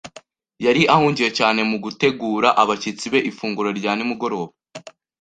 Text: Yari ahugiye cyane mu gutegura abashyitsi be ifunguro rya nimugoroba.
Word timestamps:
Yari 0.65 0.81
ahugiye 0.95 1.29
cyane 1.37 1.59
mu 1.69 1.77
gutegura 1.83 2.49
abashyitsi 2.61 3.05
be 3.13 3.19
ifunguro 3.29 3.69
rya 3.79 3.91
nimugoroba. 3.95 4.53